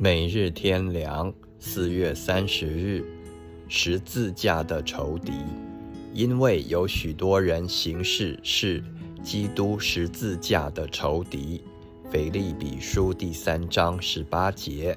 [0.00, 3.04] 每日天良，四月三十日，
[3.66, 5.32] 十字架的仇敌。
[6.14, 8.80] 因为有许多人行事是
[9.24, 11.60] 基督十字架的仇敌。
[12.12, 14.96] 腓利比书第三章十八节，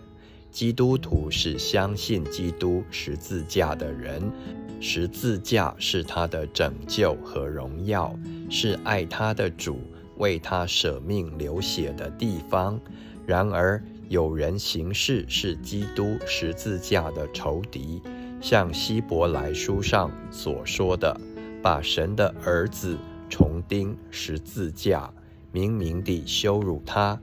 [0.51, 4.31] 基督徒是相信基督十字架的人，
[4.79, 8.15] 十字架是他的拯救和荣耀，
[8.51, 9.79] 是爱他的主
[10.17, 12.79] 为他舍命流血的地方。
[13.25, 18.01] 然而，有人行事是基督十字架的仇敌，
[18.41, 21.17] 像希伯来书上所说的，
[21.63, 22.97] 把神的儿子
[23.29, 25.09] 重钉十字架，
[25.53, 27.17] 明明地羞辱他。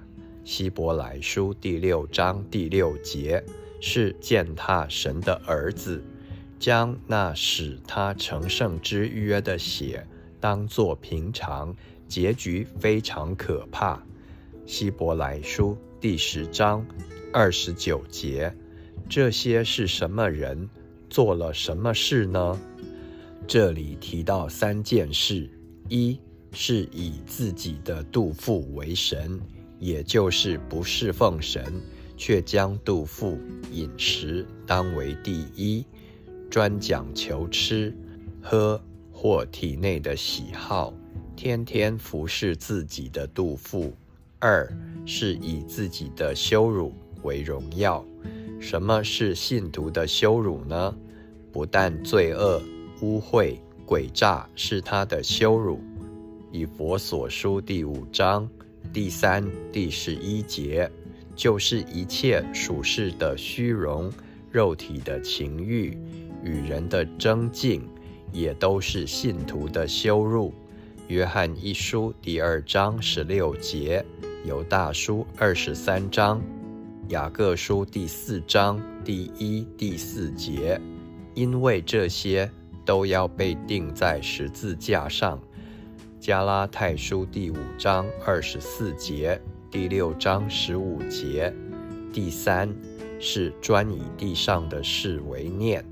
[0.45, 3.45] 希伯来书第六章第六节
[3.83, 6.03] 是践踏神的儿子，
[6.59, 10.07] 将那使他成圣之约的血
[10.41, 11.77] 当作平常，
[12.07, 14.03] 结局非常可怕。
[14.69, 15.75] 希伯来书。
[15.99, 16.87] 第十章
[17.33, 18.55] 二十九节，
[19.09, 20.69] 这些是什么人
[21.09, 22.61] 做了什么事呢？
[23.47, 25.49] 这里提到三件事：
[25.89, 26.21] 一
[26.53, 29.41] 是以自己的肚腹为神，
[29.81, 31.65] 也就是不侍奉神，
[32.19, 33.39] 却将肚腹
[33.73, 35.83] 饮食当为第一，
[36.51, 37.97] 专讲求吃
[38.43, 38.79] 喝
[39.11, 40.93] 或体内的喜好，
[41.35, 43.95] 天天服侍自己的肚腹。
[44.41, 44.73] 二
[45.05, 48.05] 是以自己的羞辱为荣耀。
[48.61, 50.95] 什么是信徒的羞辱呢？
[51.53, 52.63] 不但罪恶、
[53.01, 55.81] 污秽、诡诈是他的羞辱。
[56.53, 58.49] 以佛所书第五章
[58.93, 60.91] 第三、第十一节，
[61.35, 64.11] 就是一切属世的虚荣、
[64.51, 65.99] 肉体的情欲、
[66.43, 67.87] 与人的争竞，
[68.33, 70.55] 也都是信徒的羞辱。
[71.09, 74.05] 约翰一书第二章十六节。
[74.45, 76.41] 犹大书二十三章，
[77.09, 80.81] 雅各书第四章第一、第四节，
[81.35, 82.49] 因为这些
[82.85, 85.41] 都要被钉在十字架上。
[86.21, 89.41] 加拉太书第五章二十四节，
[89.71, 91.53] 第六章十五节。
[92.13, 92.73] 第三
[93.19, 95.85] 是专以地上的事为念，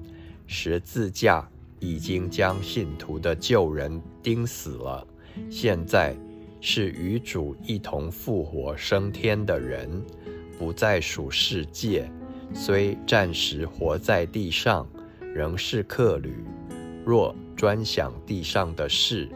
[0.46, 1.46] 十字架
[1.80, 5.06] 已经将信徒的旧人钉死了，
[5.50, 6.16] 现在。
[6.60, 10.02] 是与主一同复活升天的人，
[10.58, 12.10] 不再属世界，
[12.52, 14.88] 虽暂时活在地上，
[15.34, 16.44] 仍是客旅。
[17.04, 19.28] 若专想地上的事，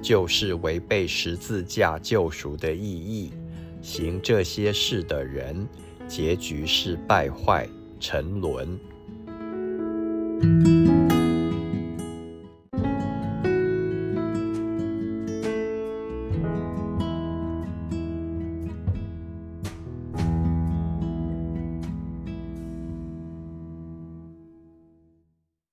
[0.00, 3.32] 就是违背十字架救赎的意义。
[3.80, 5.66] 行这些事的人，
[6.08, 7.68] 结局是败坏
[8.00, 8.78] 沉沦。